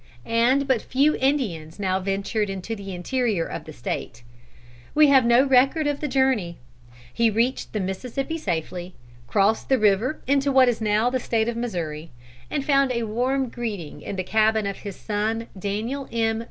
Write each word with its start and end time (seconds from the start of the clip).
And 0.25 0.67
but 0.67 0.81
few 0.81 1.15
Indians 1.17 1.77
now 1.77 1.99
ventured 1.99 2.49
into 2.49 2.75
the 2.75 2.91
interior 2.91 3.45
of 3.45 3.65
the 3.65 3.71
State. 3.71 4.23
We 4.95 5.09
have 5.09 5.25
no 5.27 5.45
record 5.45 5.85
of 5.85 5.99
the 5.99 6.07
journey. 6.07 6.57
He 7.13 7.29
reached 7.29 7.71
the 7.71 7.79
Mississippi 7.79 8.39
safely, 8.39 8.95
crossed 9.27 9.69
the 9.69 9.77
river 9.77 10.19
into 10.25 10.51
what 10.51 10.67
is 10.67 10.81
now 10.81 11.11
the 11.11 11.19
State 11.19 11.47
of 11.47 11.55
Missouri, 11.55 12.09
and 12.49 12.65
found 12.65 12.91
a 12.91 13.03
warm 13.03 13.49
greeting 13.49 14.01
in 14.01 14.15
the 14.15 14.23
cabin 14.23 14.65
of 14.65 14.77
his 14.77 14.95
son 14.95 15.45
Daniel 15.55 16.09
M. 16.11 16.39